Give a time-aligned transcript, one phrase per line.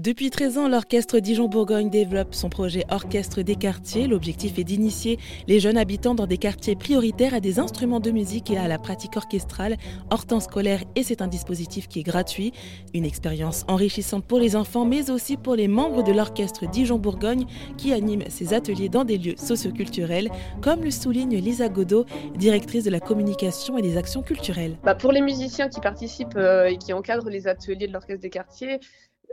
[0.00, 4.08] Depuis 13 ans, l'orchestre Dijon-Bourgogne développe son projet Orchestre des quartiers.
[4.08, 8.50] L'objectif est d'initier les jeunes habitants dans des quartiers prioritaires à des instruments de musique
[8.50, 9.76] et à la pratique orchestrale
[10.10, 12.52] hors temps scolaire et c'est un dispositif qui est gratuit.
[12.92, 17.46] Une expérience enrichissante pour les enfants mais aussi pour les membres de l'orchestre Dijon-Bourgogne
[17.78, 20.28] qui anime ces ateliers dans des lieux socioculturels
[20.60, 22.04] comme le souligne Lisa Godot,
[22.34, 24.76] directrice de la communication et des actions culturelles.
[24.82, 28.30] Bah pour les musiciens qui participent euh, et qui encadrent les ateliers de l'orchestre des
[28.30, 28.80] quartiers,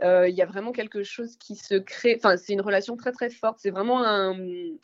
[0.02, 2.14] euh, il y a vraiment quelque chose qui se crée.
[2.16, 3.58] Enfin, c'est une relation très très forte.
[3.60, 4.36] C'est vraiment un,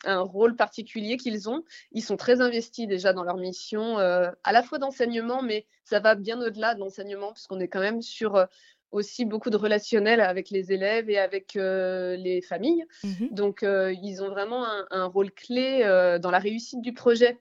[0.05, 1.63] un, rôle particulier qu'ils ont.
[1.91, 5.99] Ils sont très investis déjà dans leur mission, euh, à la fois d'enseignement, mais ça
[5.99, 8.45] va bien au-delà de l'enseignement, puisqu'on est quand même sur euh,
[8.91, 12.85] aussi beaucoup de relationnel avec les élèves et avec les familles.
[13.03, 15.83] Mmh Donc, ils ont vraiment un, un rôle clé
[16.19, 17.37] dans la réussite du projet.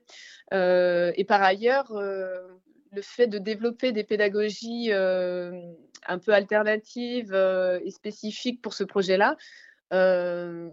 [0.53, 1.91] et par ailleurs,
[2.93, 4.91] le fait de développer des pédagogies
[6.07, 9.37] un peu alternatives euh, et spécifiques pour ce projet-là,
[9.93, 10.69] euh,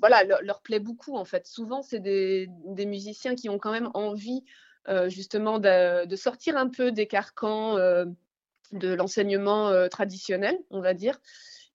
[0.00, 1.46] voilà, leur, plaît beaucoup en fait.
[1.46, 2.48] Souvent, c'est des,
[2.86, 4.44] musiciens qui ont quand même envie
[4.88, 11.20] euh, justement de, sortir un peu des carcans de l'enseignement traditionnel, on va dire,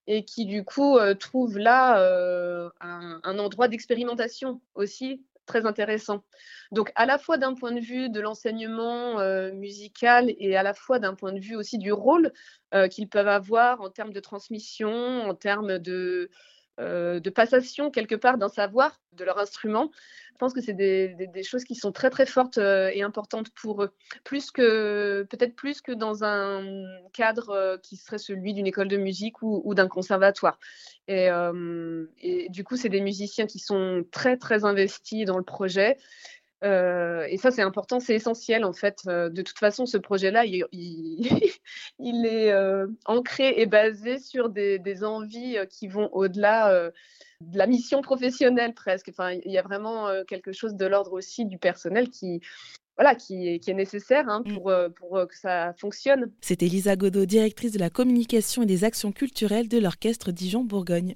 [0.07, 6.23] et qui du coup trouvent là un, endroit d'expérimentation aussi très intéressant.
[6.71, 10.73] Donc à la fois d'un point de vue de l'enseignement euh, musical et à la
[10.73, 12.31] fois d'un point de vue aussi du rôle
[12.73, 16.29] euh, qu'ils peuvent avoir en termes de transmission, en termes de,
[16.79, 19.91] euh, de passation quelque part d'un savoir de leur instrument.
[20.33, 23.83] Je pense que c'est des, choses qui sont très très fortes euh, et importantes pour
[23.83, 23.91] eux,
[24.25, 26.65] plus que peut-être plus que dans un
[27.13, 30.59] cadre euh, qui serait celui d'une école de musique ou, d'un conservatoire.
[31.07, 31.29] Et,
[32.49, 35.97] du coup, c'est des musiciens qui sont très très investis dans le projet
[36.65, 39.01] euh, et ça, c'est important, c'est essentiel en fait.
[39.07, 40.65] Euh, de toute façon, ce projet-là, il,
[41.99, 46.91] il, est euh, ancré et basé sur des, des envies qui vont au-delà
[47.41, 49.09] de la mission professionnelle presque.
[49.09, 52.41] Enfin, il y a vraiment quelque chose de l'ordre aussi du personnel qui,
[52.97, 54.93] voilà, qui, est, qui est nécessaire hein, pour, mmh.
[54.93, 56.31] pour que ça fonctionne.
[56.41, 61.15] C'était Lisa Godot, directrice de la communication et des actions culturelles de l'orchestre Dijon-Bourgogne.